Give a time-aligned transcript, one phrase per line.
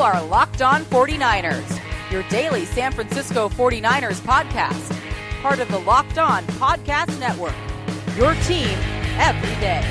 [0.00, 4.98] are Locked On 49ers, your daily San Francisco 49ers podcast,
[5.42, 7.54] part of the Locked On Podcast Network.
[8.16, 8.78] Your team
[9.18, 9.84] every day.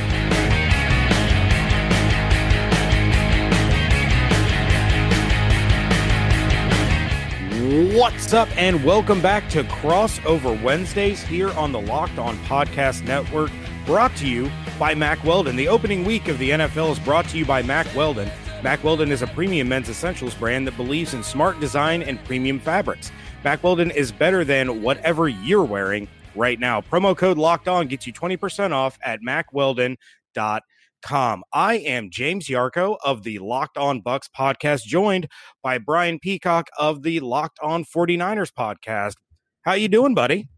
[7.95, 13.51] What's up, and welcome back to Crossover Wednesdays here on the Locked On Podcast Network,
[13.85, 15.55] brought to you by Mack Weldon.
[15.55, 18.31] The opening week of the NFL is brought to you by Mack Weldon.
[18.61, 22.59] Mack Weldon is a premium men's essentials brand that believes in smart design and premium
[22.59, 23.09] fabrics.
[23.45, 26.81] Mack Weldon is better than whatever you're wearing right now.
[26.81, 31.43] Promo code locked on gets you 20% off at mackweldon.com.
[31.53, 35.29] I am James Yarcho of the Locked On Bucks podcast, joined
[35.63, 39.15] by Brian Peacock of the Locked On 49ers podcast.
[39.61, 40.49] How you doing, buddy?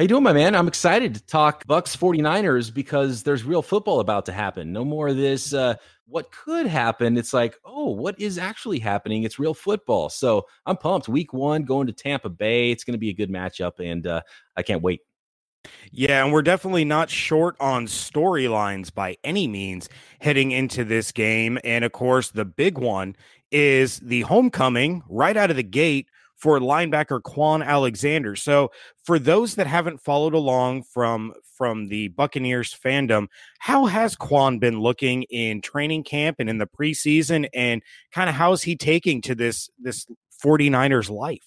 [0.00, 0.54] How you doing, my man?
[0.54, 4.72] I'm excited to talk Bucks 49ers because there's real football about to happen.
[4.72, 5.74] No more of this uh,
[6.06, 7.18] what could happen.
[7.18, 9.24] It's like, oh, what is actually happening?
[9.24, 10.08] It's real football.
[10.08, 11.10] So I'm pumped.
[11.10, 12.70] Week one, going to Tampa Bay.
[12.70, 14.22] It's going to be a good matchup, and uh,
[14.56, 15.02] I can't wait.
[15.92, 19.90] Yeah, and we're definitely not short on storylines by any means
[20.22, 21.58] heading into this game.
[21.62, 23.16] And of course, the big one
[23.50, 26.06] is the homecoming right out of the gate
[26.40, 28.34] for linebacker Kwon Alexander.
[28.34, 28.70] So,
[29.04, 34.80] for those that haven't followed along from from the Buccaneers fandom, how has Kwon been
[34.80, 39.20] looking in training camp and in the preseason and kind of how is he taking
[39.22, 40.06] to this this
[40.42, 41.46] 49ers life?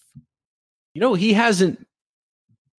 [0.93, 1.85] You know, he hasn't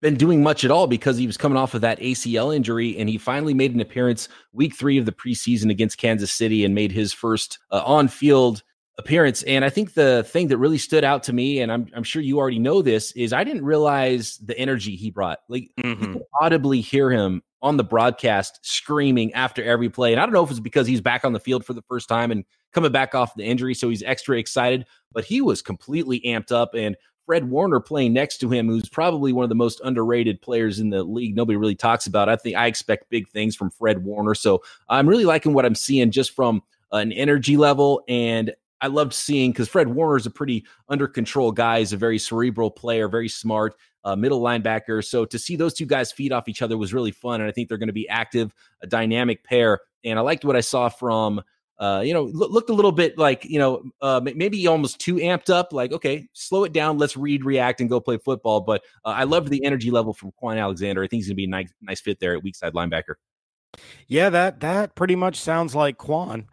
[0.03, 3.09] been doing much at all because he was coming off of that ACL injury and
[3.09, 6.91] he finally made an appearance week 3 of the preseason against Kansas City and made
[6.91, 8.61] his first uh, on-field
[8.97, 9.43] appearance.
[9.43, 12.21] And I think the thing that really stood out to me, and I'm, I'm sure
[12.21, 15.39] you already know this, is I didn't realize the energy he brought.
[15.49, 16.03] Like mm-hmm.
[16.03, 20.11] you could audibly hear him on the broadcast screaming after every play.
[20.11, 22.07] And I don't know if it's because he's back on the field for the first
[22.07, 26.19] time and coming back off the injury, so he's extra excited, but he was completely
[26.21, 26.73] amped up.
[26.73, 30.79] And Fred Warner playing next to him, who's probably one of the most underrated players
[30.79, 31.35] in the league.
[31.35, 32.27] Nobody really talks about.
[32.27, 34.35] I think I expect big things from Fred Warner.
[34.35, 39.13] So I'm really liking what I'm seeing just from an energy level and I loved
[39.13, 41.79] seeing because Fred Warner is a pretty under control guy.
[41.79, 45.03] He's a very cerebral player, very smart, uh, middle linebacker.
[45.03, 47.53] So to see those two guys feed off each other was really fun, and I
[47.53, 49.79] think they're going to be active, a dynamic pair.
[50.03, 51.41] And I liked what I saw from.
[51.79, 55.49] Uh, you know, looked a little bit like you know, uh, maybe almost too amped
[55.49, 55.73] up.
[55.73, 56.97] Like, okay, slow it down.
[56.97, 58.61] Let's read, react, and go play football.
[58.61, 61.03] But uh, I loved the energy level from Kwon Alexander.
[61.03, 63.15] I think he's going to be a nice, nice fit there at weak side linebacker.
[64.07, 66.45] Yeah, that that pretty much sounds like Kwon.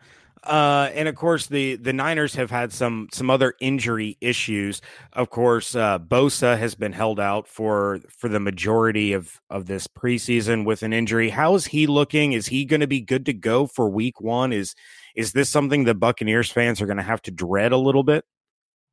[0.42, 4.80] Uh, and of course, the the Niners have had some some other injury issues.
[5.12, 9.86] Of course, uh, Bosa has been held out for for the majority of of this
[9.86, 11.28] preseason with an injury.
[11.28, 12.32] How is he looking?
[12.32, 14.52] Is he going to be good to go for Week One?
[14.52, 14.74] Is
[15.14, 18.24] is this something the Buccaneers fans are going to have to dread a little bit?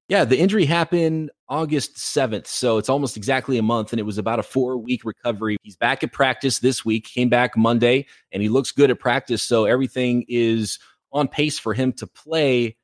[0.10, 2.48] Yeah, the injury happened August 7th.
[2.48, 5.58] So it's almost exactly a month, and it was about a four week recovery.
[5.64, 9.44] He's back at practice this week, came back Monday, and he looks good at practice.
[9.44, 10.80] So everything is
[11.12, 12.78] on pace for him to play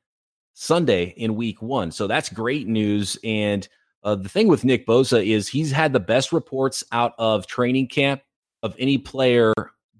[0.54, 1.90] Sunday in week one.
[1.90, 3.18] So that's great news.
[3.24, 3.68] And
[4.02, 7.88] uh, the thing with Nick Bosa is he's had the best reports out of training
[7.88, 8.22] camp
[8.62, 9.52] of any player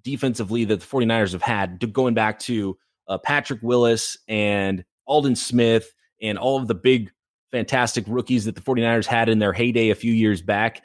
[0.02, 2.76] defensively that the 49ers have had, going back to
[3.08, 7.10] uh, Patrick Willis and Aldon Smith and all of the big,
[7.50, 10.82] fantastic rookies that the 49ers had in their heyday a few years back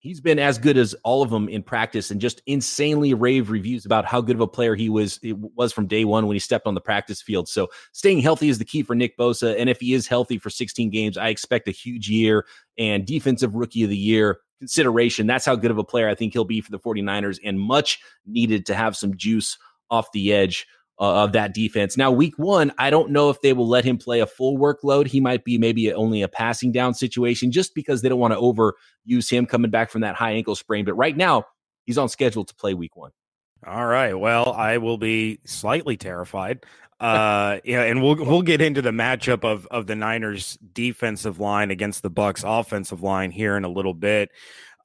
[0.00, 3.84] he's been as good as all of them in practice and just insanely rave reviews
[3.84, 5.18] about how good of a player he was
[5.54, 7.48] was from day one when he stepped on the practice field.
[7.48, 9.58] So staying healthy is the key for Nick Bosa.
[9.58, 12.46] And if he is healthy for 16 games, I expect a huge year
[12.78, 15.26] and defensive rookie of the year consideration.
[15.26, 18.00] That's how good of a player I think he'll be for the 49ers and much
[18.26, 19.58] needed to have some juice
[19.90, 20.66] off the edge
[21.00, 21.96] uh, of that defense.
[21.96, 25.06] Now, week one, I don't know if they will let him play a full workload.
[25.06, 28.40] He might be maybe only a passing down situation just because they don't want to
[28.40, 30.84] overuse him coming back from that high ankle sprain.
[30.84, 31.44] But right now,
[31.84, 33.12] he's on schedule to play week one.
[33.66, 34.14] All right.
[34.14, 36.64] Well, I will be slightly terrified.
[37.00, 41.70] Uh, yeah, and we'll we'll get into the matchup of of the Niners defensive line
[41.70, 44.30] against the Bucks offensive line here in a little bit.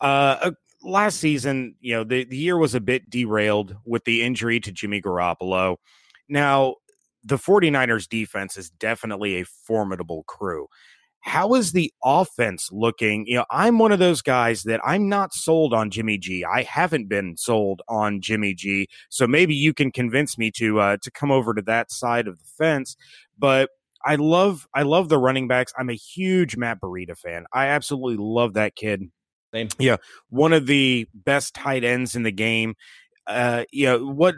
[0.02, 0.52] Uh, uh
[0.84, 4.72] last season, you know, the, the year was a bit derailed with the injury to
[4.72, 5.78] Jimmy Garoppolo.
[6.34, 6.78] Now,
[7.24, 10.68] the 49ers defense is definitely a formidable crew.
[11.20, 13.28] How is the offense looking?
[13.28, 16.44] You know, I'm one of those guys that I'm not sold on Jimmy G.
[16.44, 18.90] I haven't been sold on Jimmy G.
[19.10, 22.40] So maybe you can convince me to uh, to come over to that side of
[22.40, 22.98] the fence.
[23.38, 23.70] But
[24.04, 25.72] I love I love the running backs.
[25.78, 27.46] I'm a huge Matt Breida fan.
[27.54, 29.04] I absolutely love that kid.
[29.54, 29.70] Same.
[29.78, 29.98] Yeah,
[30.32, 32.76] one of the best tight ends in the game.
[33.28, 34.36] Uh, you know what?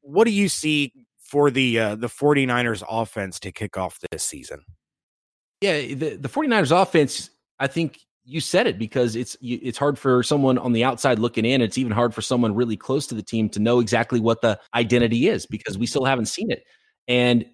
[0.00, 0.92] What do you see
[1.28, 4.62] for the uh, the 49ers offense to kick off this season?
[5.60, 10.22] Yeah, the, the 49ers offense, I think you said it because it's it's hard for
[10.22, 11.60] someone on the outside looking in.
[11.60, 14.58] It's even hard for someone really close to the team to know exactly what the
[14.74, 16.64] identity is because we still haven't seen it.
[17.06, 17.46] And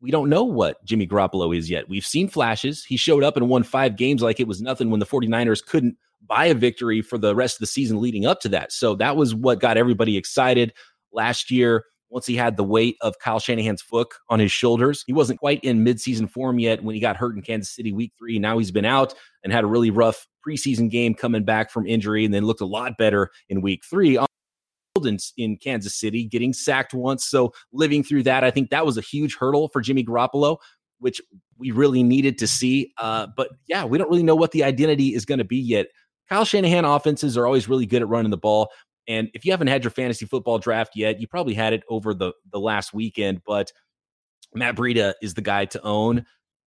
[0.00, 1.88] we don't know what Jimmy Garoppolo is yet.
[1.88, 2.84] We've seen flashes.
[2.84, 5.96] He showed up and won five games like it was nothing when the 49ers couldn't
[6.26, 8.72] buy a victory for the rest of the season leading up to that.
[8.72, 10.72] So that was what got everybody excited
[11.12, 11.84] last year.
[12.08, 15.60] Once he had the weight of Kyle Shanahan's foot on his shoulders, he wasn't quite
[15.64, 18.38] in midseason form yet when he got hurt in Kansas City week three.
[18.38, 22.24] Now he's been out and had a really rough preseason game coming back from injury
[22.24, 24.18] and then looked a lot better in week three
[25.04, 27.26] in, in Kansas City, getting sacked once.
[27.26, 30.58] So living through that, I think that was a huge hurdle for Jimmy Garoppolo,
[31.00, 31.20] which
[31.58, 32.92] we really needed to see.
[32.98, 35.88] Uh, but yeah, we don't really know what the identity is going to be yet.
[36.28, 38.70] Kyle Shanahan offenses are always really good at running the ball.
[39.08, 42.12] And if you haven't had your fantasy football draft yet, you probably had it over
[42.12, 43.42] the, the last weekend.
[43.46, 43.72] But
[44.54, 46.24] Matt Breida is the guy to own.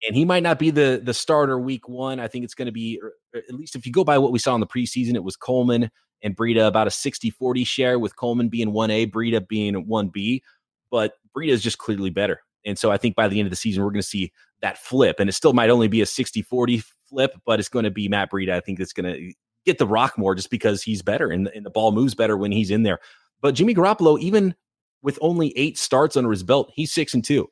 [0.07, 2.21] And he might not be the the starter week one.
[2.21, 4.31] I think it's going to be, er, er, at least if you go by what
[4.31, 5.91] we saw in the preseason, it was Coleman
[6.23, 10.41] and Breida about a 60 40 share with Coleman being 1A, Breida being 1B.
[10.89, 12.39] But Breida is just clearly better.
[12.65, 14.31] And so I think by the end of the season, we're going to see
[14.61, 15.19] that flip.
[15.19, 18.07] And it still might only be a 60 40 flip, but it's going to be
[18.07, 18.51] Matt Breida.
[18.51, 19.33] I think it's going to
[19.65, 22.51] get the rock more just because he's better and, and the ball moves better when
[22.51, 22.99] he's in there.
[23.41, 24.55] But Jimmy Garoppolo, even
[25.01, 27.49] with only eight starts under his belt, he's six and two.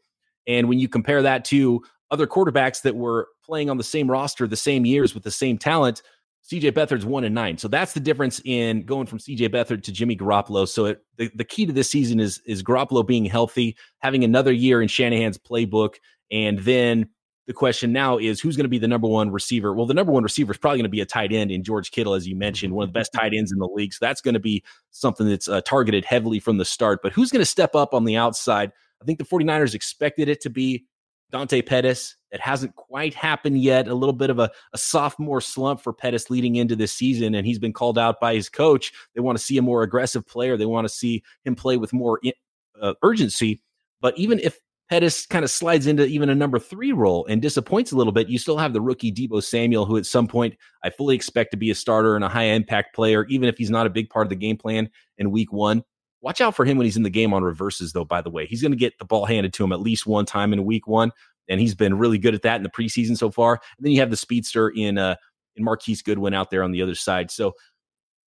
[0.47, 1.81] And when you compare that to
[2.11, 5.57] other quarterbacks that were playing on the same roster the same years with the same
[5.57, 6.01] talent,
[6.49, 7.57] CJ Beathard's one and nine.
[7.57, 10.67] So that's the difference in going from CJ Beathard to Jimmy Garoppolo.
[10.67, 14.53] So it, the, the key to this season is is Garoppolo being healthy, having another
[14.53, 15.95] year in Shanahan's playbook,
[16.31, 17.09] and then
[17.47, 19.73] the question now is who's going to be the number one receiver?
[19.73, 21.91] Well, the number one receiver is probably going to be a tight end in George
[21.91, 23.93] Kittle, as you mentioned, one of the best tight ends in the league.
[23.93, 26.99] So that's going to be something that's uh, targeted heavily from the start.
[27.01, 28.73] But who's going to step up on the outside?
[29.01, 30.85] I think the 49ers expected it to be
[31.31, 32.17] Dante Pettis.
[32.31, 33.87] It hasn't quite happened yet.
[33.87, 37.47] A little bit of a, a, sophomore slump for Pettis leading into this season, and
[37.47, 38.91] he's been called out by his coach.
[39.15, 40.57] They want to see a more aggressive player.
[40.57, 42.33] They want to see him play with more in,
[42.81, 43.61] uh, urgency.
[44.01, 44.59] But even if
[44.89, 48.29] Pettis kind of slides into even a number three role and disappoints a little bit,
[48.29, 51.57] you still have the rookie Deebo Samuel, who at some point I fully expect to
[51.57, 54.25] be a starter and a high impact player, even if he's not a big part
[54.25, 55.83] of the game plan in week one.
[56.21, 58.45] Watch out for him when he's in the game on reverses, though, by the way.
[58.45, 60.87] He's going to get the ball handed to him at least one time in week
[60.87, 61.11] one,
[61.47, 63.53] and he's been really good at that in the preseason so far.
[63.77, 65.15] And then you have the speedster in uh,
[65.57, 67.29] in Marquise Goodwin out there on the other side.
[67.29, 67.53] So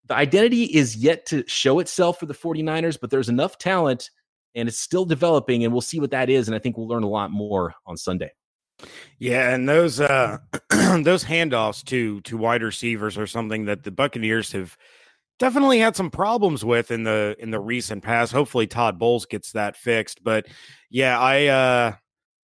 [0.06, 4.10] the identity is yet to show itself for the 49ers, but there's enough talent
[4.54, 6.48] and it's still developing, and we'll see what that is.
[6.48, 8.30] And I think we'll learn a lot more on Sunday.
[9.18, 10.38] Yeah, and those uh
[10.70, 14.76] those handoffs to to wide receivers are something that the Buccaneers have
[15.38, 18.32] definitely had some problems with in the in the recent past.
[18.32, 20.22] Hopefully Todd Bowles gets that fixed.
[20.24, 20.46] But
[20.90, 21.92] yeah, I uh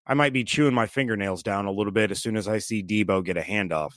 [0.07, 2.83] I might be chewing my fingernails down a little bit as soon as I see
[2.83, 3.93] Deebo get a handoff.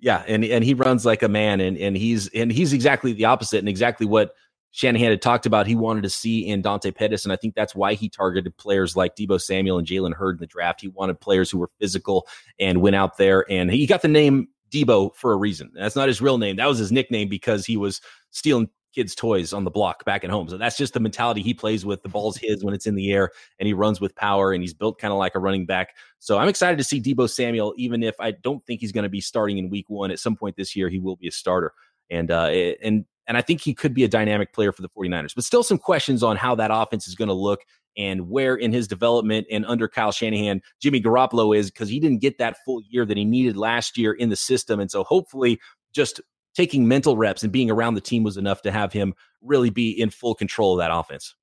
[0.00, 3.24] Yeah, and and he runs like a man and and he's and he's exactly the
[3.26, 4.34] opposite and exactly what
[4.72, 7.74] Shanahan had talked about he wanted to see in Dante Pettis, and I think that's
[7.74, 10.82] why he targeted players like Deebo Samuel and Jalen Hurd in the draft.
[10.82, 12.26] He wanted players who were physical
[12.58, 15.70] and went out there, and he got the name Deebo for a reason.
[15.74, 16.56] That's not his real name.
[16.56, 20.30] That was his nickname because he was stealing kids' toys on the block back at
[20.30, 20.48] home.
[20.48, 22.02] So that's just the mentality he plays with.
[22.02, 24.74] The ball's his when it's in the air, and he runs with power, and he's
[24.74, 25.94] built kind of like a running back.
[26.18, 29.10] So I'm excited to see Deebo Samuel, even if I don't think he's going to
[29.10, 30.10] be starting in week one.
[30.10, 31.72] At some point this year, he will be a starter.
[32.10, 32.46] And uh,
[32.82, 35.34] and and I think he could be a dynamic player for the 49ers.
[35.34, 37.60] But still some questions on how that offense is going to look
[37.96, 42.20] and where in his development and under Kyle Shanahan, Jimmy Garoppolo is because he didn't
[42.20, 44.80] get that full year that he needed last year in the system.
[44.80, 45.58] And so hopefully
[45.92, 46.20] just
[46.54, 49.90] taking mental reps and being around the team was enough to have him really be
[49.90, 51.34] in full control of that offense.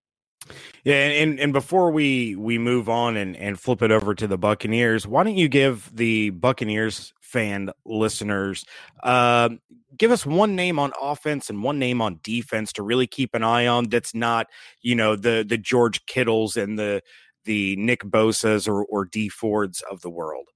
[0.84, 4.38] Yeah, and and before we we move on and and flip it over to the
[4.38, 8.64] Buccaneers, why don't you give the Buccaneers fan listeners
[9.02, 9.50] uh,
[9.98, 13.44] give us one name on offense and one name on defense to really keep an
[13.44, 14.48] eye on that's not
[14.82, 17.02] you know the the George Kittles and the
[17.46, 20.48] the Nick Bosa's or or Dee Fords of the world.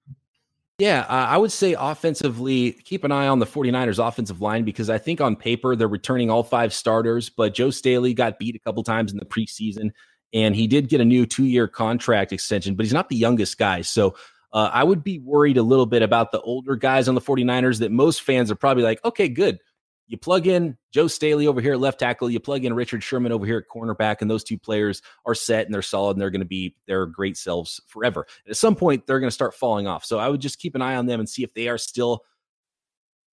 [0.79, 4.91] Yeah, uh, I would say offensively, keep an eye on the 49ers offensive line because
[4.91, 8.59] I think on paper they're returning all five starters, but Joe Staley got beat a
[8.59, 9.89] couple times in the preseason
[10.33, 13.57] and he did get a new two year contract extension, but he's not the youngest
[13.57, 13.81] guy.
[13.81, 14.15] So
[14.53, 17.79] uh, I would be worried a little bit about the older guys on the 49ers
[17.79, 19.59] that most fans are probably like, okay, good.
[20.09, 23.33] You plug in Joe Staley over here at left tackle, you plug in Richard Sherman
[23.33, 26.29] over here at cornerback, and those two players are set and they're solid and they're
[26.29, 28.25] going to be their great selves forever.
[28.45, 30.05] And at some point, they're going to start falling off.
[30.05, 32.23] So I would just keep an eye on them and see if they are still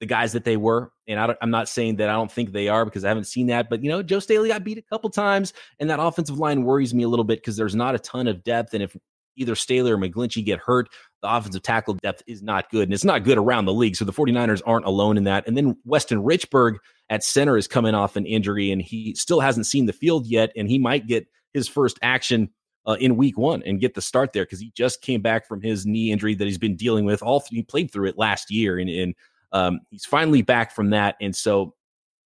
[0.01, 0.93] the guys that they were.
[1.07, 3.47] And I am not saying that I don't think they are because I haven't seen
[3.47, 3.71] that.
[3.71, 6.93] But, you know, Joe Staley got beat a couple times, and that offensive line worries
[6.93, 8.75] me a little bit because there's not a ton of depth.
[8.75, 8.97] And if
[9.37, 10.89] either Staley or McGlinchey get hurt,
[11.23, 12.85] the offensive tackle depth is not good.
[12.85, 13.97] And it's not good around the league.
[13.97, 15.47] So the 49ers aren't alone in that.
[15.47, 16.77] And then Weston Richburg
[17.09, 20.53] at center is coming off an injury and he still hasn't seen the field yet.
[20.57, 22.51] And he might get his first action
[22.87, 25.63] uh, in week one and get the start there because he just came back from
[25.63, 27.23] his knee injury that he's been dealing with.
[27.23, 28.79] All he played through it last year.
[28.79, 29.15] And, and
[29.53, 31.17] um, he's finally back from that.
[31.21, 31.75] And so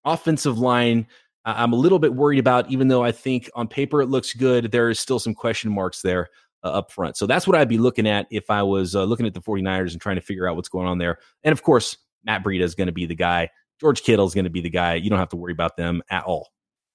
[0.04, 1.06] offensive line,
[1.44, 4.72] I'm a little bit worried about, even though I think on paper it looks good,
[4.72, 6.28] there is still some question marks there
[6.64, 7.16] uh, up front.
[7.16, 9.92] So that's what I'd be looking at if I was uh, looking at the 49ers
[9.92, 11.18] and trying to figure out what's going on there.
[11.44, 13.50] And of course, Matt Breida is going to be the guy.
[13.80, 14.94] George Kittle is going to be the guy.
[14.94, 16.48] You don't have to worry about them at all.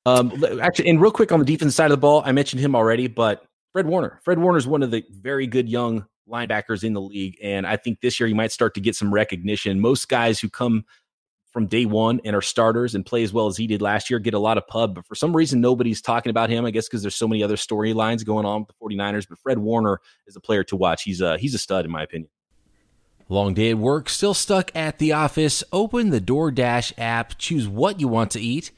[0.06, 2.76] Um, actually, and real quick on the defense side of the ball, I mentioned him
[2.76, 4.20] already, but Fred Warner.
[4.24, 7.38] Fred Warner is one of the very good young linebackers in the league.
[7.42, 9.80] And I think this year he might start to get some recognition.
[9.80, 10.86] Most guys who come
[11.54, 14.18] from day one and are starters and play as well as he did last year
[14.20, 14.96] get a lot of pub.
[14.96, 16.66] But for some reason, nobody's talking about him.
[16.66, 19.30] I guess because there's so many other storylines going on with the 49ers.
[19.30, 21.04] But Fred Warner is a player to watch.
[21.04, 22.30] He's a, he's a stud, in my opinion.
[23.30, 25.64] Long day at work, still stuck at the office.
[25.72, 28.72] Open the DoorDash app, choose what you want to eat,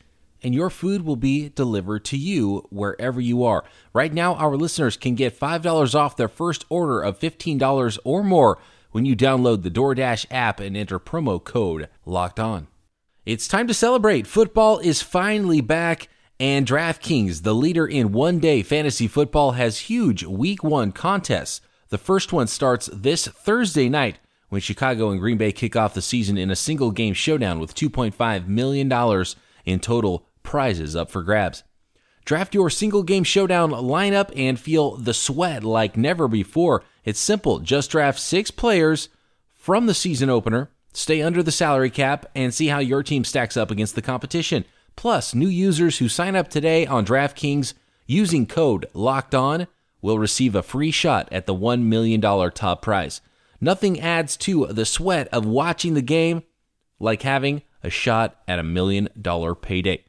[0.44, 3.63] and your food will be delivered to you wherever you are.
[3.94, 8.60] Right now, our listeners can get $5 off their first order of $15 or more
[8.96, 12.66] when you download the DoorDash app and enter promo code locked on.
[13.25, 14.25] It's time to celebrate.
[14.25, 16.08] Football is finally back,
[16.40, 21.60] and DraftKings, the leader in one day fantasy football, has huge week one contests.
[21.90, 26.02] The first one starts this Thursday night when Chicago and Green Bay kick off the
[26.02, 29.25] season in a single game showdown with $2.5 million
[29.66, 31.64] in total prizes up for grabs.
[32.24, 36.86] Draft your single game showdown lineup and feel the sweat like never before.
[37.06, 37.60] It's simple.
[37.60, 39.10] Just draft six players
[39.54, 43.56] from the season opener, stay under the salary cap, and see how your team stacks
[43.56, 44.66] up against the competition.
[44.96, 47.74] Plus, new users who sign up today on DraftKings
[48.08, 49.68] using code LOCKED ON
[50.02, 53.22] will receive a free shot at the $1 million top prize.
[53.62, 56.44] Nothing adds to the sweat of watching the game
[57.00, 60.04] like having a shot at a million dollar payday.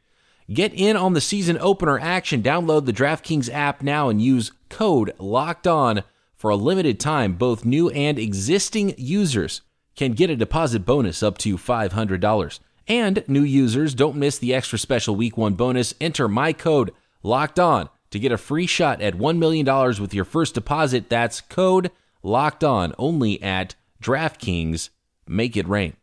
[0.52, 2.42] Get in on the season opener action.
[2.42, 6.04] Download the DraftKings app now and use code LOCKED ON
[6.36, 7.34] for a limited time.
[7.34, 9.62] Both new and existing users
[9.96, 12.60] can get a deposit bonus up to $500.
[12.88, 15.94] And new users don't miss the extra special week one bonus.
[16.00, 19.66] Enter my code LOCKED ON to get a free shot at $1 million
[20.00, 21.08] with your first deposit.
[21.08, 21.90] That's code
[22.22, 24.90] LOCKED ON only at DraftKings.
[25.26, 25.96] Make it rain.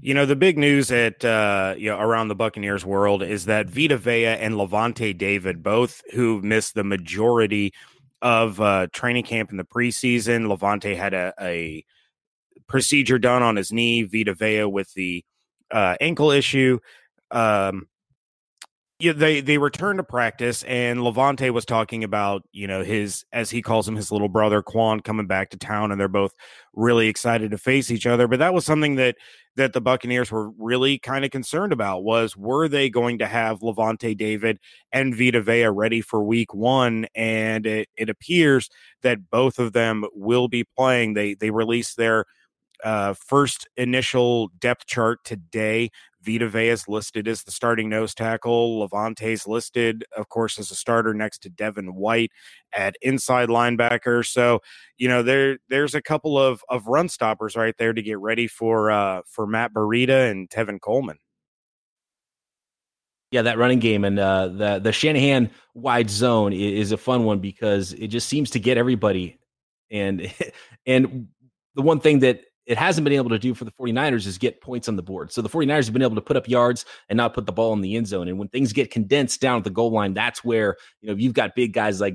[0.00, 3.70] You know, the big news at uh, you know around the Buccaneers world is that
[3.70, 7.72] Vita Vea and Lavonte David, both who missed the majority
[8.24, 10.46] of uh, training camp in the preseason.
[10.46, 11.84] Lavonte had a, a
[12.66, 14.02] procedure done on his knee.
[14.02, 15.22] Vita Vea with the
[15.70, 16.78] uh, ankle issue.
[17.30, 17.86] Um,
[19.00, 23.50] yeah, they they returned to practice, and Lavonte was talking about you know his as
[23.50, 26.32] he calls him his little brother Kwon coming back to town, and they're both
[26.74, 28.28] really excited to face each other.
[28.28, 29.16] But that was something that
[29.56, 33.60] that the Buccaneers were really kind of concerned about was were they going to have
[33.60, 34.58] Lavonte David
[34.92, 38.70] and Vita Vea ready for Week One, and it, it appears
[39.02, 41.14] that both of them will be playing.
[41.14, 42.26] They they released their
[42.84, 45.90] uh, first initial depth chart today.
[46.24, 48.80] Vita Vea is listed as the starting nose tackle.
[48.80, 52.32] Lavonte's listed, of course, as a starter next to Devin White
[52.72, 54.26] at inside linebacker.
[54.26, 54.60] So,
[54.96, 58.46] you know, there there's a couple of of run stoppers right there to get ready
[58.46, 61.18] for uh for Matt Breida and Tevin Coleman.
[63.30, 67.40] Yeah, that running game and uh, the the Shanahan wide zone is a fun one
[67.40, 69.38] because it just seems to get everybody.
[69.90, 70.32] And
[70.86, 71.26] and
[71.74, 74.60] the one thing that it hasn't been able to do for the 49ers is get
[74.60, 75.32] points on the board.
[75.32, 77.72] So the 49ers have been able to put up yards and not put the ball
[77.72, 78.28] in the end zone.
[78.28, 81.34] And when things get condensed down at the goal line, that's where, you know, you've
[81.34, 82.14] got big guys like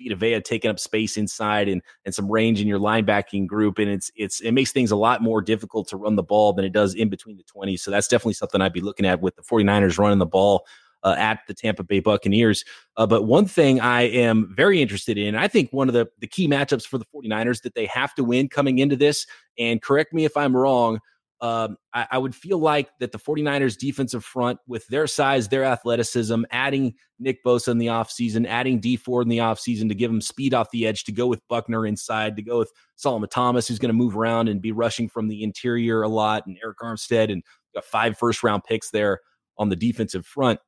[0.00, 3.78] Vita Vea taking up space inside and and some range in your linebacking group.
[3.78, 6.64] And it's it's it makes things a lot more difficult to run the ball than
[6.64, 7.80] it does in between the 20s.
[7.80, 10.66] So that's definitely something I'd be looking at with the 49ers running the ball
[11.02, 12.64] uh, at the Tampa Bay Buccaneers.
[12.96, 16.26] Uh, but one thing I am very interested in, I think one of the, the
[16.26, 19.26] key matchups for the 49ers that they have to win coming into this,
[19.58, 21.00] and correct me if I'm wrong,
[21.42, 25.64] um, I, I, would feel like that the 49ers defensive front, with their size, their
[25.64, 30.10] athleticism, adding Nick Bosa in the offseason, adding Dee Ford in the offseason to give
[30.10, 33.66] them speed off the edge, to go with Buckner inside, to go with Solomon Thomas,
[33.66, 36.74] who's going to move around and be rushing from the interior a lot, and Arik
[36.82, 37.42] Armstead, and
[37.74, 39.20] got five first round picks there
[39.56, 40.60] on the defensive front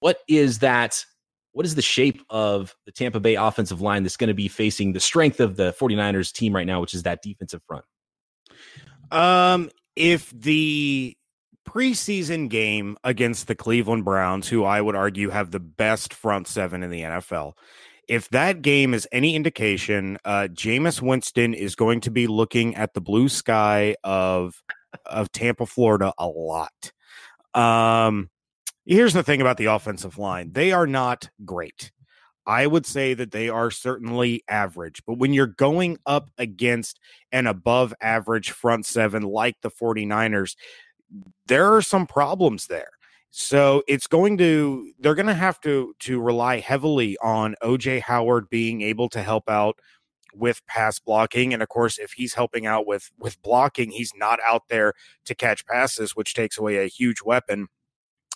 [0.00, 1.04] what is that?
[1.52, 4.92] What is the shape of the Tampa Bay offensive line that's going to be facing
[4.92, 7.84] the strength of the 49ers team right now, which is that defensive front?
[9.10, 11.16] Um, if the
[11.68, 16.82] preseason game against the Cleveland Browns, who I would argue have the best front seven
[16.82, 17.54] in the NFL,
[18.08, 22.94] if that game is any indication, uh, Jameis Winston is going to be looking at
[22.94, 24.62] the blue sky of
[25.04, 26.92] of Tampa, Florida, a lot.
[27.52, 28.30] Um,
[28.88, 31.92] here's the thing about the offensive line: they are not great.
[32.46, 36.98] I would say that they are certainly average, but when you're going up against
[37.30, 40.56] an above average front seven like the 49ers,
[41.46, 42.88] there are some problems there.
[43.30, 48.48] So it's going to they're going to have to to rely heavily on OJ Howard
[48.48, 49.78] being able to help out
[50.34, 54.38] with pass blocking and of course if he's helping out with with blocking he's not
[54.46, 54.92] out there
[55.24, 57.66] to catch passes which takes away a huge weapon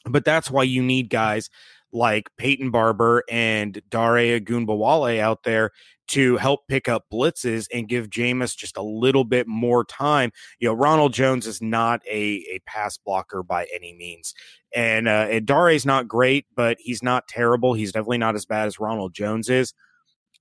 [0.08, 1.50] but that's why you need guys
[1.92, 5.70] like Peyton Barber and Dare Ogunbowale out there
[6.08, 10.32] to help pick up blitzes and give Jameis just a little bit more time.
[10.58, 14.34] You know, Ronald Jones is not a, a pass blocker by any means.
[14.74, 17.74] And, uh, and Dare's not great, but he's not terrible.
[17.74, 19.74] He's definitely not as bad as Ronald Jones is.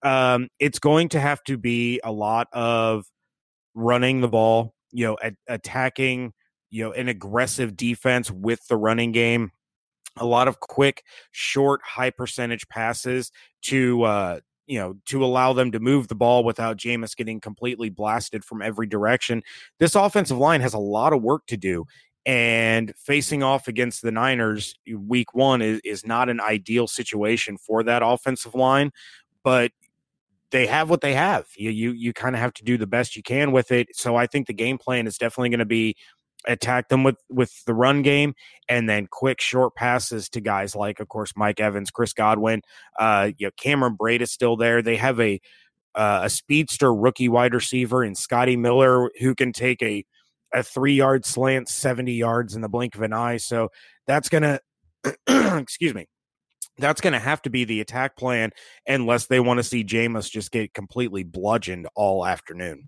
[0.04, 3.06] Um, it's going to have to be a lot of
[3.76, 6.34] running the ball, you know, attacking,
[6.72, 9.52] you know, an aggressive defense with the running game
[10.18, 13.32] a lot of quick, short, high percentage passes
[13.64, 17.90] to uh, you know to allow them to move the ball without Jameis getting completely
[17.90, 19.44] blasted from every direction.
[19.80, 21.86] This offensive line has a lot of work to do.
[22.24, 27.82] And facing off against the Niners week one is, is not an ideal situation for
[27.82, 28.92] that offensive line,
[29.44, 29.72] but
[30.52, 31.48] they have what they have.
[31.56, 33.88] You you you kind of have to do the best you can with it.
[33.96, 35.96] So I think the game plan is definitely going to be
[36.48, 38.34] attack them with with the run game
[38.68, 42.62] and then quick short passes to guys like of course Mike Evans, Chris Godwin,
[43.00, 44.82] uh you know Cameron Brate is still there.
[44.82, 45.40] They have a
[45.94, 50.06] uh, a speedster rookie wide receiver in Scotty Miller who can take a
[50.54, 53.38] a 3-yard slant 70 yards in the blink of an eye.
[53.38, 53.70] So
[54.06, 54.60] that's going to
[55.60, 56.08] excuse me.
[56.78, 58.52] That's going to have to be the attack plan
[58.88, 62.88] unless they want to see Jameis just get completely bludgeoned all afternoon.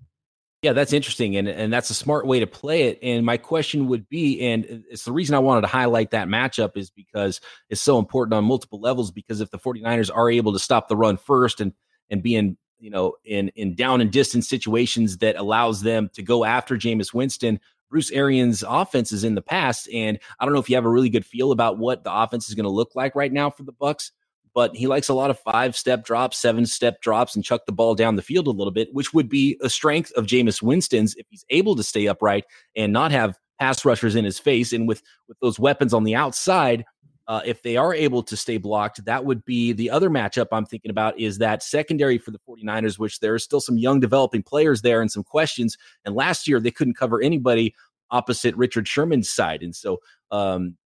[0.64, 1.36] Yeah, that's interesting.
[1.36, 2.98] And, and that's a smart way to play it.
[3.04, 6.78] And my question would be, and it's the reason I wanted to highlight that matchup
[6.78, 9.12] is because it's so important on multiple levels.
[9.12, 11.74] Because if the 49ers are able to stop the run first and
[12.10, 16.24] and be in, you know, in in down and distance situations that allows them to
[16.24, 19.90] go after Jameis Winston, Bruce Arians' offenses in the past.
[19.94, 22.48] And I don't know if you have a really good feel about what the offense
[22.48, 24.12] is going to look like right now for the Bucs
[24.54, 27.72] but he likes a lot of five step drops, seven step drops, and chuck the
[27.72, 31.16] ball down the field a little bit, which would be a strength of Jameis Winston's
[31.16, 34.74] if he's able to stay upright and not have pass rushers in his face.
[34.74, 36.86] And with with those weapons on the outside,
[37.28, 40.66] uh, if they are able to stay blocked, that would be the other matchup I'm
[40.66, 44.44] thinking about is that secondary for the 49ers, which there are still some young developing
[44.44, 45.78] players there and some questions.
[46.06, 47.74] And last year they couldn't cover anybody
[48.12, 49.64] opposite Richard Sherman's side.
[49.64, 50.00] And so
[50.32, 50.78] um,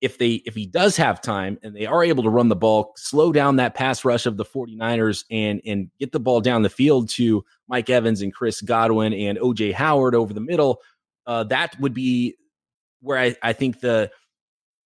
[0.00, 2.92] if they if he does have time and they are able to run the ball,
[2.96, 6.70] slow down that pass rush of the 49ers and and get the ball down the
[6.70, 10.80] field to Mike Evans and Chris Godwin and OJ Howard over the middle,
[11.26, 12.36] uh, that would be
[13.00, 14.10] where I, I think the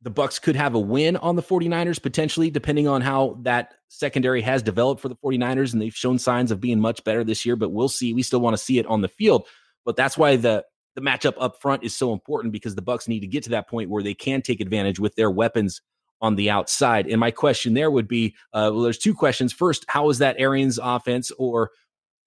[0.01, 4.43] the bucks could have a win on the 49ers potentially depending on how that secondary
[4.43, 7.55] has developed for the 49ers and they've shown signs of being much better this year
[7.55, 8.13] but we'll see.
[8.13, 9.47] We still want to see it on the field
[9.85, 10.65] but that's why the
[10.95, 13.69] the matchup up front is so important because the Bucks need to get to that
[13.69, 15.81] point where they can take advantage with their weapons
[16.21, 17.07] on the outside.
[17.07, 19.53] And my question there would be, uh, well, there's two questions.
[19.53, 21.71] First, how is that Arians offense, or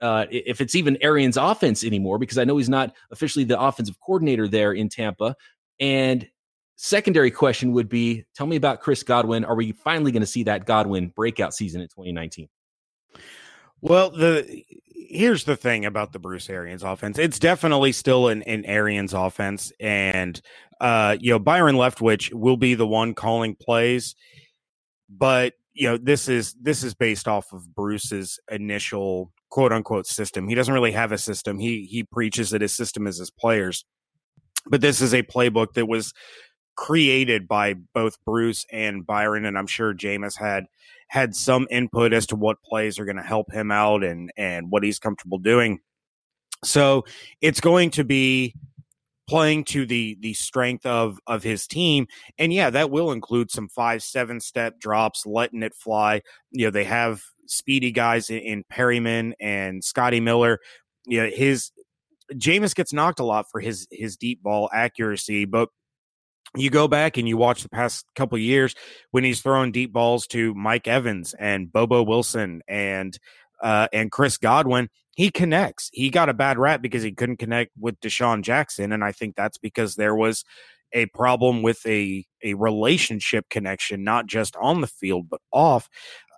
[0.01, 2.19] uh, if it's even Arians offense anymore?
[2.19, 5.35] Because I know he's not officially the offensive coordinator there in Tampa.
[5.79, 6.27] And
[6.75, 9.45] secondary question would be, tell me about Chris Godwin.
[9.45, 12.49] Are we finally going to see that Godwin breakout season in 2019?
[13.81, 14.63] Well, the
[15.15, 17.17] here's the thing about the Bruce Arians offense.
[17.17, 20.39] It's definitely still an, an Arians offense, and
[20.81, 24.15] uh, you know Byron Leftwich will be the one calling plays,
[25.09, 30.47] but you know this is this is based off of Bruce's initial quote unquote system.
[30.47, 31.59] He doesn't really have a system.
[31.59, 33.85] He he preaches that his system is his players,
[34.67, 36.13] but this is a playbook that was
[36.75, 40.65] created by both Bruce and Byron, and I'm sure Jameis had
[41.07, 44.71] had some input as to what plays are going to help him out and and
[44.71, 45.79] what he's comfortable doing.
[46.63, 47.05] So
[47.41, 48.55] it's going to be
[49.27, 52.05] playing to the the strength of of his team
[52.37, 56.69] and yeah that will include some five seven step drops letting it fly you know
[56.71, 60.59] they have speedy guys in, in Perriman and scotty miller
[61.07, 61.71] you know his
[62.33, 65.69] Jameis gets knocked a lot for his his deep ball accuracy but
[66.55, 68.75] you go back and you watch the past couple years
[69.11, 73.17] when he's throwing deep balls to Mike Evans and Bobo Wilson and
[73.61, 75.89] uh, and Chris Godwin, he connects.
[75.93, 79.35] He got a bad rap because he couldn't connect with DeSean Jackson, and I think
[79.35, 80.43] that's because there was
[80.91, 85.89] a problem with a a relationship connection, not just on the field but off.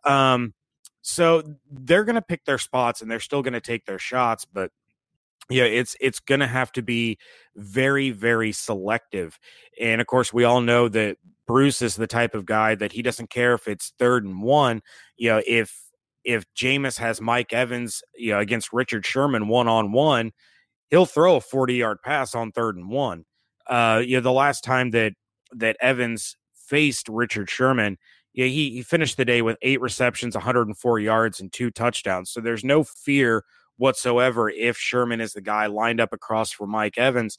[0.04, 0.54] Um,
[1.02, 1.42] So
[1.72, 4.72] they're going to pick their spots and they're still going to take their shots, but
[5.50, 7.18] yeah, it's it's going to have to be
[7.56, 9.40] very very selective.
[9.80, 13.02] And of course, we all know that Bruce is the type of guy that he
[13.02, 14.82] doesn't care if it's third and one.
[15.16, 15.74] You know, if
[16.24, 20.34] if Jameis has Mike Evans, you know, against Richard Sherman one on one,
[20.90, 23.24] he'll throw a 40 yard pass on third and one.
[23.66, 25.14] Uh, you know, the last time that
[25.54, 27.98] that Evans faced Richard Sherman,
[28.34, 32.30] yeah, he, he finished the day with eight receptions, 104 yards, and two touchdowns.
[32.30, 33.44] So there's no fear
[33.78, 37.38] whatsoever if Sherman is the guy lined up across for Mike Evans.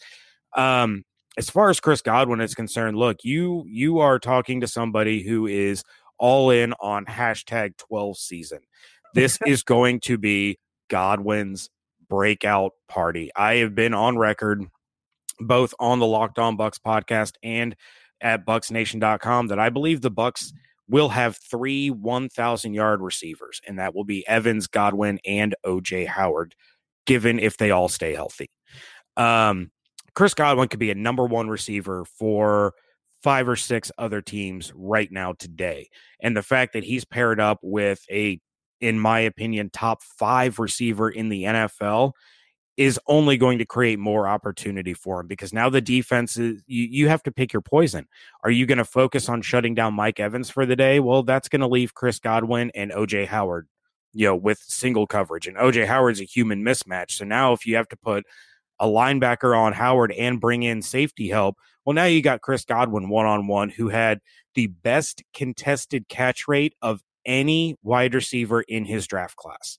[0.56, 1.04] Um,
[1.36, 5.46] as far as Chris Godwin is concerned, look, you you are talking to somebody who
[5.46, 5.84] is
[6.18, 8.60] all in on hashtag 12 season.
[9.14, 11.70] This is going to be Godwin's
[12.08, 13.30] breakout party.
[13.36, 14.64] I have been on record
[15.40, 17.76] both on the Locked On Bucs podcast and
[18.20, 20.52] at bucsnation.com that I believe the Bucs
[20.88, 26.54] will have three 1,000 yard receivers, and that will be Evans, Godwin, and OJ Howard,
[27.06, 28.50] given if they all stay healthy.
[29.16, 29.70] Um,
[30.14, 32.74] Chris Godwin could be a number one receiver for
[33.22, 35.88] five or six other teams right now today.
[36.20, 38.40] And the fact that he's paired up with a,
[38.80, 42.12] in my opinion, top five receiver in the NFL
[42.78, 46.84] is only going to create more opportunity for him because now the defense is you,
[46.84, 48.06] you have to pick your poison.
[48.44, 51.00] Are you going to focus on shutting down Mike Evans for the day?
[51.00, 53.66] Well, that's going to leave Chris Godwin and OJ Howard,
[54.12, 55.48] you know, with single coverage.
[55.48, 57.10] And OJ Howard's a human mismatch.
[57.10, 58.24] So now if you have to put
[58.78, 63.08] a linebacker on Howard and bring in safety help, well, now you got Chris Godwin
[63.08, 64.20] one on one, who had
[64.54, 69.78] the best contested catch rate of any wide receiver in his draft class.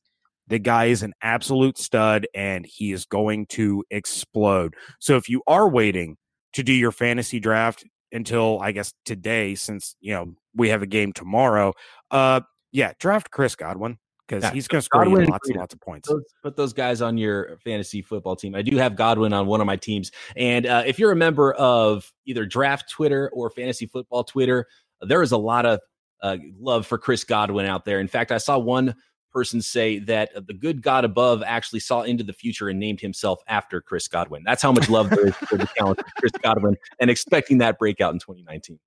[0.50, 4.76] The guy is an absolute stud and he is going to explode.
[5.00, 6.18] So if you are waiting
[6.54, 10.88] to do your fantasy draft until I guess today, since you know we have a
[10.88, 11.74] game tomorrow,
[12.12, 15.74] uh yeah, draft Chris Godwin because yeah, he's going to score you lots and lots
[15.74, 16.12] of points.
[16.44, 18.54] Put those guys on your fantasy football team.
[18.54, 21.54] I do have Godwin on one of my teams, and uh, if you're a member
[21.54, 24.68] of either Draft Twitter or Fantasy Football Twitter,
[25.02, 25.80] there is a lot of
[26.22, 28.00] uh, love for Chris Godwin out there.
[28.00, 28.96] In fact, I saw one
[29.32, 33.42] person say that the good God above actually saw into the future and named himself
[33.48, 34.44] after Chris Godwin.
[34.46, 37.78] That's how much love there is for the talent of Chris Godwin and expecting that
[37.80, 38.80] breakout in 2019.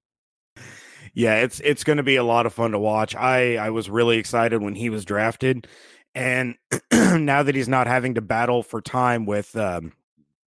[1.14, 3.14] Yeah, it's it's going to be a lot of fun to watch.
[3.14, 5.66] I I was really excited when he was drafted,
[6.14, 6.54] and
[6.92, 9.92] now that he's not having to battle for time with um,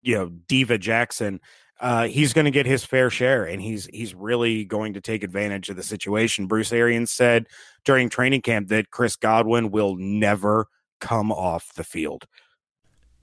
[0.02, 1.42] you know Diva Jackson,
[1.84, 5.22] uh, he's going to get his fair share, and he's he's really going to take
[5.22, 6.48] advantage of the situation.
[6.48, 7.48] Bruce Arians said
[7.84, 10.68] during training camp that Chris Godwin will never
[11.02, 12.26] come off the field.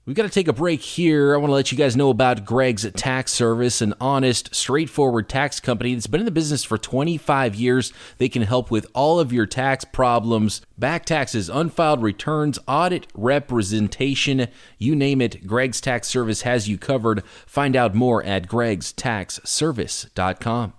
[0.03, 1.35] We've got to take a break here.
[1.35, 5.59] I want to let you guys know about Greg's Tax Service, an honest, straightforward tax
[5.59, 7.93] company that's been in the business for 25 years.
[8.17, 14.47] They can help with all of your tax problems back taxes, unfiled returns, audit, representation
[14.79, 15.45] you name it.
[15.45, 17.23] Greg's Tax Service has you covered.
[17.45, 20.73] Find out more at gregstaxservice.com.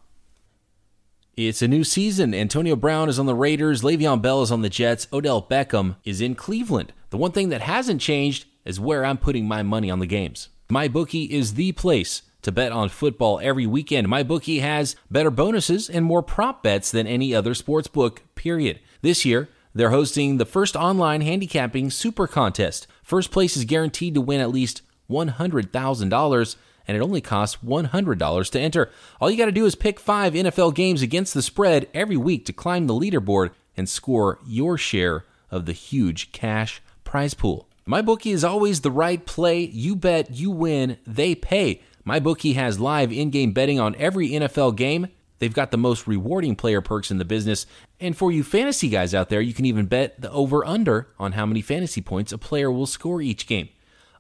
[1.36, 2.34] It's a new season.
[2.34, 6.20] Antonio Brown is on the Raiders, Le'Veon Bell is on the Jets, Odell Beckham is
[6.20, 6.92] in Cleveland.
[7.10, 10.48] The one thing that hasn't changed is where I'm putting my money on the games.
[10.70, 14.08] My bookie is the place to bet on football every weekend.
[14.08, 18.80] My bookie has better bonuses and more prop bets than any other sports book, period.
[19.00, 22.86] This year, they're hosting the first online handicapping super contest.
[23.02, 26.56] First place is guaranteed to win at least $100,000
[26.88, 28.90] and it only costs $100 to enter.
[29.20, 32.44] All you got to do is pick 5 NFL games against the spread every week
[32.46, 37.68] to climb the leaderboard and score your share of the huge cash prize pool.
[37.86, 39.64] MyBookie is always the right play.
[39.64, 41.82] You bet, you win, they pay.
[42.06, 45.08] MyBookie has live in game betting on every NFL game.
[45.40, 47.66] They've got the most rewarding player perks in the business.
[47.98, 51.32] And for you fantasy guys out there, you can even bet the over under on
[51.32, 53.68] how many fantasy points a player will score each game.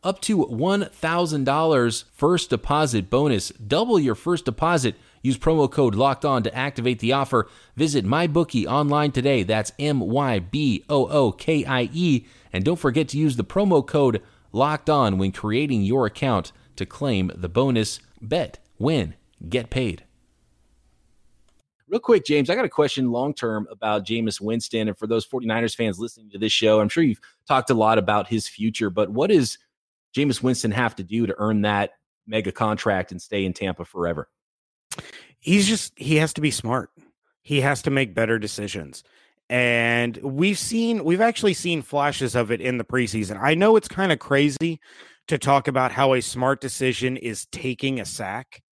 [0.02, 3.50] Up to $1,000 first deposit bonus.
[3.50, 4.96] Double your first deposit.
[5.22, 7.48] Use promo code locked on to activate the offer.
[7.76, 9.44] Visit MyBookie online today.
[9.44, 13.44] That's M Y B O O K I E and don't forget to use the
[13.44, 19.14] promo code locked on when creating your account to claim the bonus bet, win,
[19.48, 20.04] get paid.
[21.88, 24.88] Real quick, James, I got a question long term about Jameis Winston.
[24.88, 27.98] And for those 49ers fans listening to this show, I'm sure you've talked a lot
[27.98, 29.58] about his future, but what does
[30.16, 31.90] Jameis Winston have to do to earn that
[32.26, 34.28] mega contract and stay in Tampa forever?
[35.38, 36.90] He's just, he has to be smart.
[37.42, 39.04] He has to make better decisions
[39.52, 43.38] and we've seen we've actually seen flashes of it in the preseason.
[43.40, 44.80] I know it's kind of crazy
[45.28, 48.62] to talk about how a smart decision is taking a sack,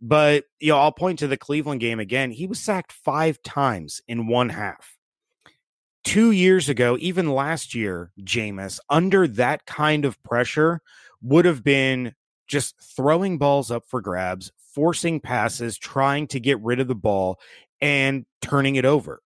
[0.00, 2.30] but you know, I'll point to the Cleveland game again.
[2.30, 4.96] He was sacked 5 times in one half.
[6.04, 10.80] two years ago, even last year, Jameis, under that kind of pressure,
[11.22, 12.14] would have been
[12.46, 17.38] just throwing balls up for grabs, forcing passes, trying to get rid of the ball,
[17.80, 19.20] and turning it over.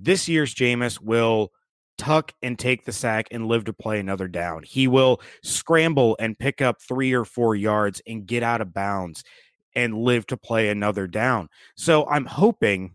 [0.00, 1.52] This year's Jameis will
[1.96, 4.62] tuck and take the sack and live to play another down.
[4.62, 9.24] He will scramble and pick up three or four yards and get out of bounds
[9.74, 11.48] and live to play another down.
[11.74, 12.94] So I'm hoping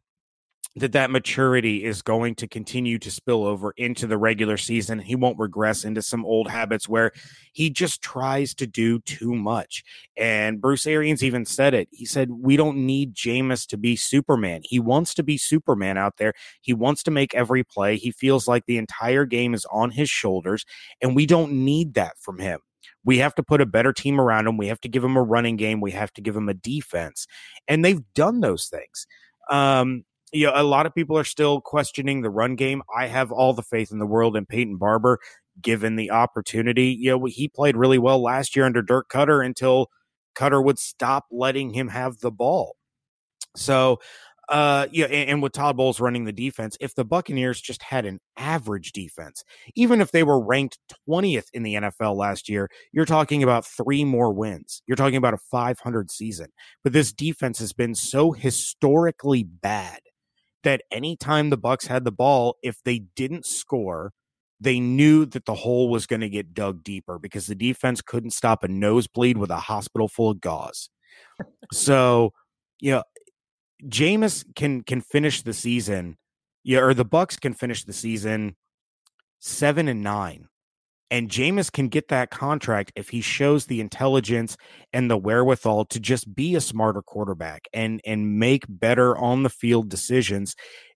[0.76, 4.98] that that maturity is going to continue to spill over into the regular season.
[4.98, 7.12] He won't regress into some old habits where
[7.52, 9.84] he just tries to do too much.
[10.18, 11.90] And Bruce Arians even said it.
[11.92, 14.62] He said, We don't need Jameis to be Superman.
[14.64, 16.34] He wants to be Superman out there.
[16.62, 17.98] He wants to make every play.
[17.98, 20.66] He feels like the entire game is on his shoulders,
[21.02, 22.60] and we don't need that from him.
[23.06, 24.58] We have to put a better team around him.
[24.58, 25.82] We have to give him a running game.
[25.82, 27.28] We have to give him a defense.
[27.68, 29.08] And they've done those things.
[29.50, 32.82] Um, you know, a lot of people are still questioning the run game.
[32.94, 35.20] I have all the faith in the world in Peyton Barber,
[35.62, 36.88] given the opportunity.
[36.88, 39.88] You know, he played really well last year under Dirk Koetter until
[40.36, 42.76] Koetter would stop letting him have the ball.
[43.56, 44.00] So,
[44.50, 48.06] uh, yeah, and, and, with Todd Bowles running the defense, if the Buccaneers just had
[48.06, 49.44] an average defense,
[49.76, 54.04] even if they were ranked 20th in the NFL last year, you're talking about three
[54.04, 54.82] more wins.
[54.86, 56.48] You're talking about a 500 season.
[56.84, 60.00] But this defense has been so historically bad
[60.64, 64.12] that anytime the Bucks had the ball, if they didn't score,
[64.60, 68.32] they knew that the hole was going to get dug deeper because the defense couldn't
[68.32, 70.90] stop a nosebleed with a hospital full of gauze.
[71.72, 72.32] so,
[72.80, 73.04] you know,
[73.86, 76.18] Jameis can can finish the season,
[76.64, 78.56] yeah, or the Bucks can finish the season
[79.40, 80.48] seven and nine
[81.14, 84.58] and Jameis can get that contract if he shows the intelligence
[84.94, 89.50] and the wherewithal to just be a smarter quarterback and and make better on the
[89.50, 90.56] field decisions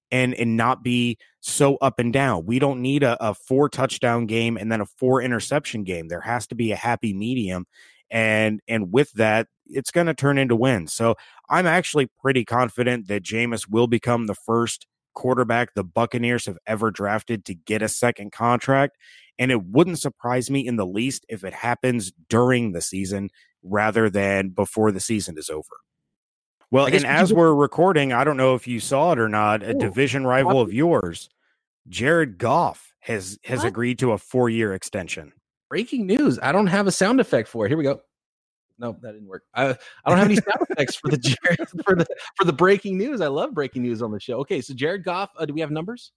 [0.10, 2.48] and and not be so up and down.
[2.48, 6.08] We don't need a, a four touchdown game and then a four interception game.
[6.08, 7.68] There has to be a happy medium.
[8.10, 10.94] And and with that, it's going to turn into wins.
[10.96, 11.14] So
[11.48, 16.92] I'm actually pretty confident that Jameis will become the first quarterback the Buccaneers have ever
[16.92, 18.98] drafted to get a second contract.
[19.40, 23.32] And it wouldn't surprise me in the least if it happens during the season
[23.64, 25.82] rather than before the season is over.
[26.70, 29.76] Well, and as we're recording, I don't know if you saw it or not, a
[29.76, 31.30] Ooh, division rival of yours,
[31.88, 33.68] Jared Goff has has what?
[33.70, 35.34] agreed to a four year extension.
[35.70, 36.38] Breaking news.
[36.44, 37.70] I don't have a sound effect for it.
[37.70, 38.02] Here we go.
[38.80, 39.44] No, that didn't work.
[39.54, 42.98] I, I don't have any sound effects for the Jared, for the for the breaking
[42.98, 43.22] news.
[43.22, 44.40] I love breaking news on the show.
[44.40, 46.12] Okay, so Jared Goff, uh, do we have numbers?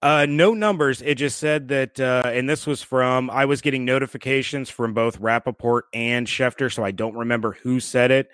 [0.00, 1.02] Uh, no numbers.
[1.02, 5.18] It just said that, uh, and this was from, I was getting notifications from both
[5.18, 8.28] Rapoport and Schefter, so I don't remember who said it,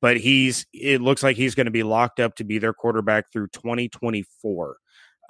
[0.00, 3.32] but he's, it looks like he's going to be locked up to be their quarterback
[3.32, 4.76] through 2024.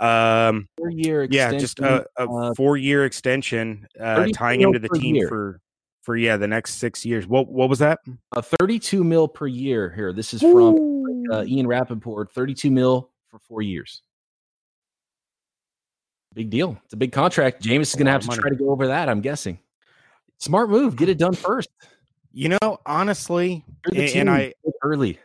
[0.01, 4.79] Um, four year yeah, just a, a uh, four year extension, uh, tying him to
[4.79, 5.29] the team year.
[5.29, 5.61] for,
[6.09, 7.27] for, yeah, the next six years.
[7.27, 7.99] What, what was that?
[8.35, 10.15] A 32 mil per year here.
[10.15, 12.33] This is from uh, Ian Rapoport.
[12.33, 14.01] 32 mil for four years.
[16.35, 16.79] Big deal.
[16.87, 17.63] It's a big contract.
[17.63, 18.41] Jameis is going to have to money.
[18.41, 19.11] try to go over that.
[19.11, 19.59] I'm guessing.
[20.39, 20.97] Smart move.
[20.97, 21.69] Get it done first.
[22.33, 25.19] You know, honestly, and I early.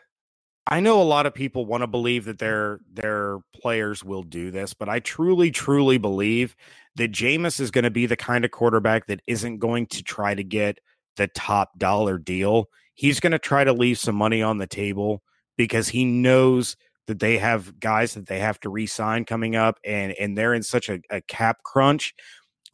[0.68, 4.50] I know a lot of people want to believe that their their players will do
[4.50, 6.56] this, but I truly, truly believe
[6.96, 10.34] that Jameis is going to be the kind of quarterback that isn't going to try
[10.34, 10.80] to get
[11.18, 12.70] the top dollar deal.
[12.94, 15.22] He's going to try to leave some money on the table
[15.58, 20.14] because he knows that they have guys that they have to re-sign coming up and
[20.14, 22.14] and they're in such a, a cap crunch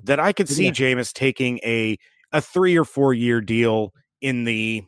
[0.03, 0.71] that I could see yeah.
[0.71, 1.97] Jameis taking a
[2.31, 4.83] a three or four year deal in the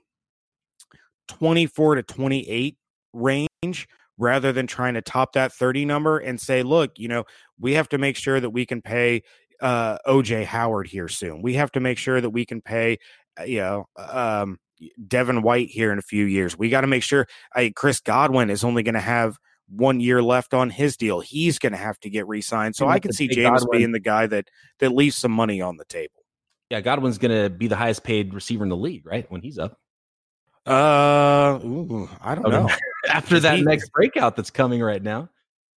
[1.27, 2.77] 24 to 28
[3.13, 7.23] range rather than trying to top that 30 number and say, look, you know,
[7.59, 9.21] we have to make sure that we can pay
[9.61, 11.41] uh, OJ Howard here soon.
[11.41, 12.97] We have to make sure that we can pay,
[13.39, 14.57] uh, you know, um,
[15.07, 16.57] Devin White here in a few years.
[16.57, 19.37] We got to make sure I, Chris Godwin is only going to have
[19.69, 21.19] one year left on his deal.
[21.19, 22.75] He's going to have to get re-signed.
[22.75, 23.79] So I can see Jameis Godwin.
[23.79, 26.23] being the guy that that leaves some money on the table.
[26.69, 29.29] Yeah, Godwin's going to be the highest paid receiver in the league, right?
[29.29, 29.77] When he's up.
[30.65, 32.69] Uh, ooh, I don't know.
[33.09, 35.29] After that he, next breakout that's coming right now,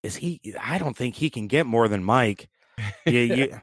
[0.02, 0.40] is he?
[0.60, 2.48] I don't think he can get more than Mike.
[3.04, 3.60] Yeah, you,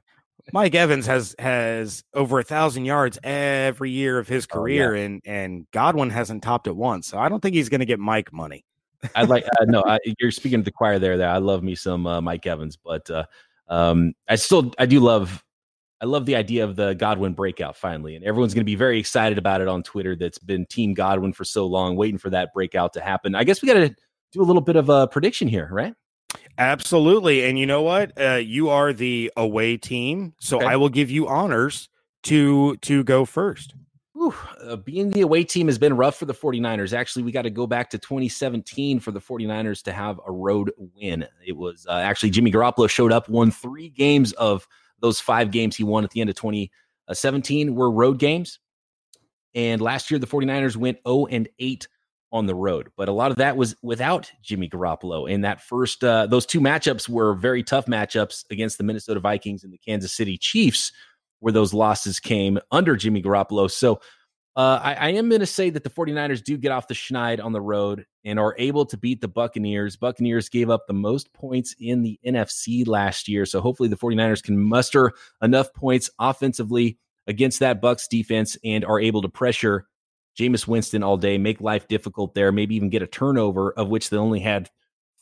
[0.54, 5.06] Mike Evans has has over a thousand yards every year of his career, oh, yeah.
[5.06, 7.08] and and Godwin hasn't topped it once.
[7.08, 8.65] So I don't think he's going to get Mike money.
[9.15, 11.17] I'd like uh, no, I, you're speaking to the choir there.
[11.17, 13.26] There, I love me some uh, Mike Evans, but uh,
[13.67, 15.43] um, I still I do love
[16.02, 19.00] I love the idea of the Godwin breakout finally, and everyone's going to be very
[19.00, 20.16] excited about it on Twitter.
[20.16, 23.36] That's been Team Godwin for so long, waiting for that breakout to happen.
[23.36, 23.96] I guess we got to
[24.32, 25.94] do a little bit of a prediction here, right?
[26.58, 27.46] Absolutely.
[27.46, 28.12] And you know what?
[28.20, 30.68] Uh, you are the away team, so okay.
[30.68, 31.90] I will give you honors
[32.24, 33.74] to to go first.
[34.14, 34.34] Whew,
[34.64, 36.92] uh, being the away team has been rough for the 49ers.
[36.92, 40.72] Actually, we got to go back to 2017 for the 49ers to have a road
[40.78, 41.26] win.
[41.46, 44.68] It was uh, actually Jimmy Garoppolo showed up, won three games of
[45.02, 48.60] those five games he won at the end of 2017 were road games.
[49.56, 51.88] And last year, the 49ers went 0 and 8
[52.32, 52.90] on the road.
[52.96, 55.32] But a lot of that was without Jimmy Garoppolo.
[55.32, 59.64] And that first, uh, those two matchups were very tough matchups against the Minnesota Vikings
[59.64, 60.92] and the Kansas City Chiefs
[61.40, 63.72] where those losses came under Jimmy Garoppolo.
[63.72, 64.02] So
[64.60, 67.41] uh, I, I, am going to say that the 49ers do get off the schneid
[67.41, 69.95] on the road and are able to beat the Buccaneers.
[69.95, 73.45] Buccaneers gave up the most points in the NFC last year.
[73.45, 79.00] So hopefully the 49ers can muster enough points offensively against that Bucs defense and are
[79.00, 79.88] able to pressure
[80.38, 84.10] Jameis Winston all day, make life difficult there, maybe even get a turnover, of which
[84.10, 84.69] they only had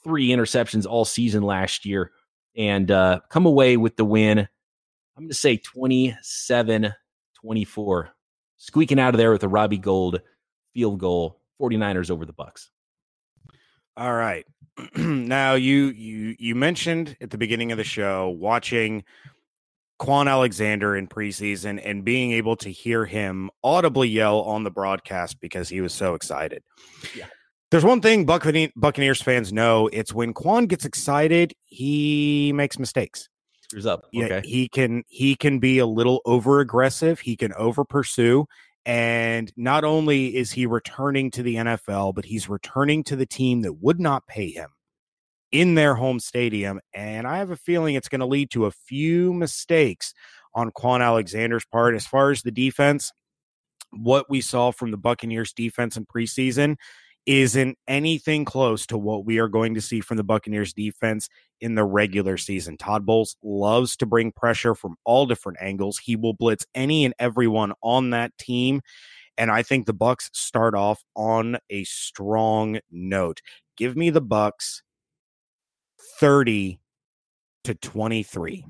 [0.04, 2.12] three interceptions all season last year,
[2.56, 4.48] and uh, come away with the win
[5.18, 6.94] I'm going to say 27
[7.42, 8.10] 24.
[8.58, 10.22] Squeaking out of there with a Robbie Gould
[10.74, 12.70] field goal, 49ers over the Bucs.
[13.96, 14.46] All right.
[14.96, 19.04] now you you you mentioned at the beginning of the show watching
[20.00, 25.40] Kwon Alexander in preseason and being able to hear him audibly yell on the broadcast
[25.40, 26.62] because he was so excited.
[27.16, 27.26] Yeah.
[27.72, 33.28] There's one thing Buccaneers fans know it's when Kwon gets excited, he makes mistakes
[33.70, 34.06] screws up.
[34.16, 34.28] Okay.
[34.28, 37.20] Yeah, he can he can be a little over aggressive.
[37.20, 38.46] He can over pursue.
[38.86, 43.62] And not only is he returning to the NFL, but he's returning to the team
[43.64, 44.70] that would not pay him
[45.52, 46.80] in their home stadium.
[46.94, 50.14] And I have a feeling it's going to lead to a few mistakes
[50.54, 51.96] on Kwon Alexander's part.
[51.96, 53.12] As far as the defense,
[53.92, 56.78] what we saw from the Buccaneers defense in preseason
[57.28, 61.28] isn't anything close to what we are going to see from the Buccaneers defense
[61.60, 62.78] in the regular season.
[62.78, 66.00] Todd Bowles loves to bring pressure from all different angles.
[66.00, 68.82] He will blitz any and everyone on that team.
[69.38, 73.42] And I think the Bucs start off on a strong note.
[73.76, 74.82] Give me the Bucs
[76.20, 76.80] 30
[77.66, 78.66] to 23.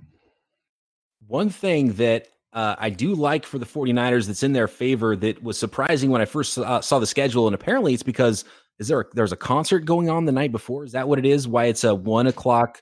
[1.27, 5.43] One thing that uh, I do like for the 49ers that's in their favor that
[5.43, 7.45] was surprising when I first uh, saw the schedule.
[7.45, 8.45] And apparently it's because
[8.79, 10.83] is there a, there's a concert going on the night before?
[10.83, 11.47] Is that what it is?
[11.47, 12.81] Why it's a one o'clock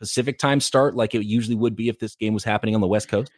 [0.00, 2.88] Pacific time start like it usually would be if this game was happening on the
[2.88, 3.30] West Coast?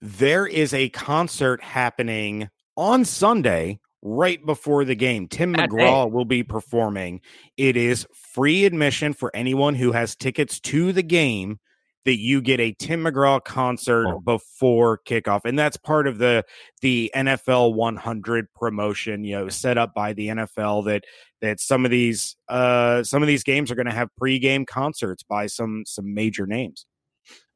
[0.00, 5.26] There is a concert happening on Sunday right before the game.
[5.26, 7.20] Tim McGraw will be performing.
[7.56, 11.58] It is free admission for anyone who has tickets to the game
[12.06, 14.20] that you get a Tim McGraw concert oh.
[14.20, 16.44] before kickoff, and that's part of the
[16.80, 19.24] the NFL 100 promotion.
[19.24, 21.04] You know, set up by the NFL that
[21.42, 25.22] that some of these uh some of these games are going to have pregame concerts
[25.22, 26.86] by some some major names.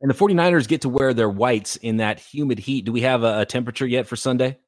[0.00, 2.84] And the 49ers get to wear their whites in that humid heat.
[2.84, 4.58] Do we have a, a temperature yet for Sunday?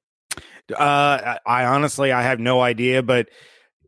[0.74, 3.28] Uh, I honestly I have no idea, but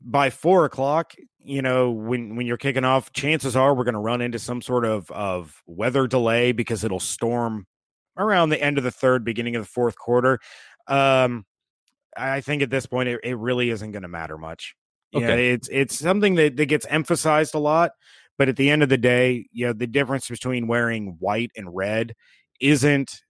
[0.05, 4.01] by four o'clock, you know, when when you're kicking off, chances are we're going to
[4.01, 7.67] run into some sort of of weather delay because it'll storm
[8.17, 10.39] around the end of the third, beginning of the fourth quarter.
[10.87, 11.45] Um,
[12.17, 14.75] I think at this point, it, it really isn't going to matter much.
[15.15, 17.93] Okay, yeah, it's it's something that, that gets emphasized a lot,
[18.37, 21.75] but at the end of the day, you know, the difference between wearing white and
[21.75, 22.15] red
[22.61, 23.23] isn't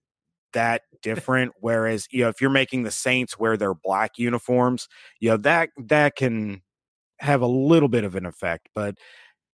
[0.53, 1.53] that different.
[1.59, 4.87] Whereas, you know, if you're making the Saints wear their black uniforms,
[5.19, 6.61] you know that that can
[7.19, 8.95] have a little bit of an effect, but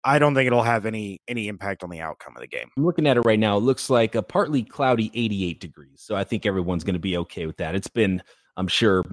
[0.04, 2.68] I don't think it'll have any any impact on the outcome of the game.
[2.76, 3.58] I'm looking at it right now.
[3.58, 6.02] It looks like a partly cloudy 88 degrees.
[6.02, 7.76] So I think everyone's going to be okay with that.
[7.76, 8.22] It's been,
[8.58, 9.04] I'm sure,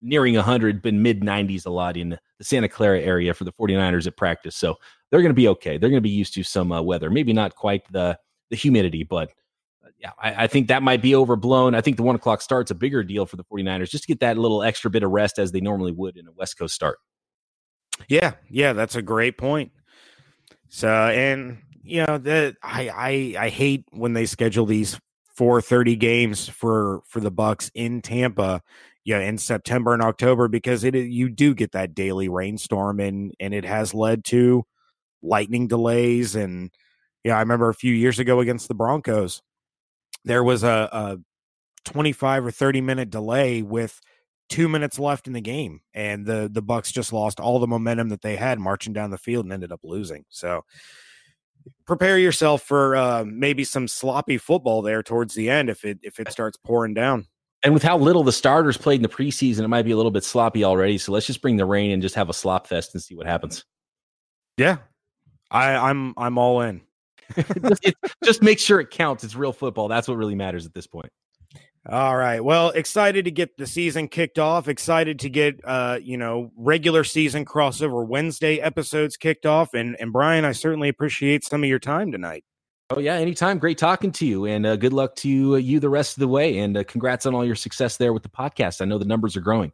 [0.00, 4.06] nearing 100, been mid 90s a lot in the Santa Clara area for the 49ers
[4.06, 4.56] at practice.
[4.56, 4.76] So
[5.10, 5.76] they're going to be okay.
[5.76, 7.10] They're going to be used to some uh, weather.
[7.10, 8.18] Maybe not quite the
[8.50, 9.30] the humidity, but
[9.82, 11.74] uh, yeah, I, I, think that might be overblown.
[11.74, 14.20] I think the one o'clock start's a bigger deal for the 49ers just to get
[14.20, 16.98] that little extra bit of rest as they normally would in a West Coast start.
[18.08, 19.72] Yeah, yeah, that's a great point.
[20.68, 22.88] So, and you know, that I
[23.38, 25.00] I I hate when they schedule these
[25.36, 28.62] 4:30 games for for the Bucs in Tampa,
[29.04, 33.54] yeah, in September and October because it you do get that daily rainstorm and and
[33.54, 34.64] it has led to
[35.22, 36.70] lightning delays and
[37.24, 39.42] yeah, I remember a few years ago against the Broncos,
[40.24, 41.18] there was a, a
[41.84, 44.00] 25 or 30 minute delay with
[44.48, 48.08] two minutes left in the game, and the the Bucs just lost all the momentum
[48.10, 50.24] that they had marching down the field and ended up losing.
[50.28, 50.64] So
[51.86, 56.18] prepare yourself for uh, maybe some sloppy football there towards the end if it if
[56.20, 57.26] it starts pouring down.
[57.64, 60.10] And with how little the starters played in the preseason, it might be a little
[60.10, 60.98] bit sloppy already.
[60.98, 63.26] So let's just bring the rain and just have a slop fest and see what
[63.26, 63.64] happens.
[64.56, 64.78] Yeah,
[65.50, 66.80] I, I'm I'm all in.
[67.36, 69.24] just, it, just make sure it counts.
[69.24, 69.88] It's real football.
[69.88, 71.10] That's what really matters at this point.
[71.88, 72.42] All right.
[72.42, 74.68] Well, excited to get the season kicked off.
[74.68, 79.74] Excited to get uh, you know, regular season crossover Wednesday episodes kicked off.
[79.74, 82.44] And and Brian, I certainly appreciate some of your time tonight.
[82.90, 83.58] Oh yeah, anytime.
[83.58, 86.28] Great talking to you, and uh, good luck to uh, you the rest of the
[86.28, 86.58] way.
[86.58, 88.80] And uh, congrats on all your success there with the podcast.
[88.80, 89.72] I know the numbers are growing.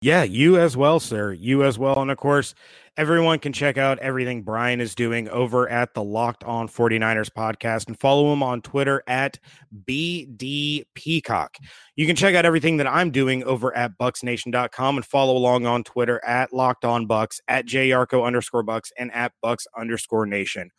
[0.00, 1.32] Yeah, you as well, sir.
[1.32, 2.00] You as well.
[2.00, 2.54] And of course,
[2.98, 7.86] everyone can check out everything Brian is doing over at the Locked On 49ers podcast
[7.86, 9.38] and follow him on Twitter at
[9.86, 11.56] BD Peacock.
[11.94, 15.84] You can check out everything that I'm doing over at bucsnation.com and follow along on
[15.84, 20.70] Twitter at Locked On Bucs, at JYarcho underscore Bucks, and at Bucks underscore Nation.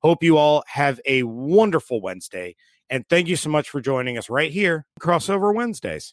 [0.00, 2.56] Hope you all have a wonderful Wednesday.
[2.90, 6.12] And thank you so much for joining us right here, Crossover Wednesdays.